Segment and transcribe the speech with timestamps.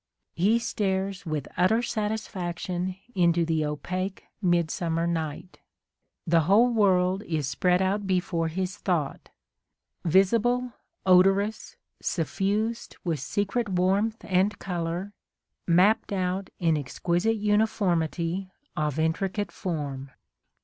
[0.33, 5.59] He stares with utter satisfaction into the opaque mid summer night....
[6.25, 9.29] The whole world is spread out before his thought,—
[10.03, 10.73] visible,
[11.05, 15.13] odorous, suf fused with secret warmth and colour,
[15.67, 20.09] mapped out in exquisite uniformity of intricate form.